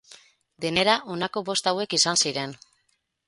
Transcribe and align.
Denera 0.63 0.95
honako 1.15 1.43
bost 1.51 1.69
hauek 1.73 1.95
izan 1.99 2.21
ziren. 2.25 2.57